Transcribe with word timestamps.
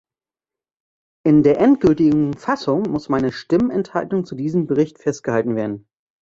In 1.23 1.43
der 1.43 1.59
endgültigen 1.59 2.33
Fassung 2.33 2.89
muss 2.89 3.07
meine 3.07 3.31
Stimmenthaltung 3.31 4.25
zu 4.25 4.33
diesem 4.33 4.65
Bericht 4.65 4.97
festgehalten 4.97 5.55
werden. 5.55 5.85